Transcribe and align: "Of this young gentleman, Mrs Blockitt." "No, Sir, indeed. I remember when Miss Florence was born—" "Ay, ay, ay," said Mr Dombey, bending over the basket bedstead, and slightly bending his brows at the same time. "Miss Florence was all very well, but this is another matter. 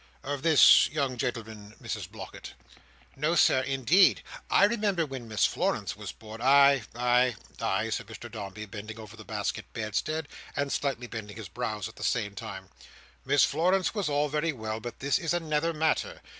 "Of 0.23 0.41
this 0.41 0.89
young 0.89 1.15
gentleman, 1.15 1.75
Mrs 1.79 2.09
Blockitt." 2.09 2.53
"No, 3.15 3.35
Sir, 3.35 3.59
indeed. 3.61 4.23
I 4.49 4.63
remember 4.63 5.05
when 5.05 5.27
Miss 5.27 5.45
Florence 5.45 5.95
was 5.95 6.11
born—" 6.11 6.41
"Ay, 6.41 6.81
ay, 6.95 7.35
ay," 7.61 7.91
said 7.91 8.07
Mr 8.07 8.27
Dombey, 8.31 8.65
bending 8.65 8.97
over 8.97 9.15
the 9.15 9.23
basket 9.23 9.71
bedstead, 9.73 10.27
and 10.55 10.71
slightly 10.73 11.05
bending 11.05 11.37
his 11.37 11.49
brows 11.49 11.87
at 11.87 11.97
the 11.97 12.03
same 12.03 12.33
time. 12.33 12.69
"Miss 13.25 13.45
Florence 13.45 13.93
was 13.93 14.09
all 14.09 14.27
very 14.27 14.51
well, 14.53 14.79
but 14.79 15.01
this 15.01 15.19
is 15.19 15.35
another 15.35 15.71
matter. 15.71 16.19